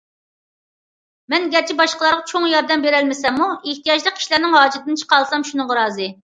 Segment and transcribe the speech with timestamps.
[1.33, 6.13] مەن گەرچە باشقىلارغا چوڭ ياردەم بېرەلمىسەممۇ، ئېھتىياجلىق كىشىلەرنىڭ ھاجىتىدىن چىقالىسام شۇنىڭغا رازى.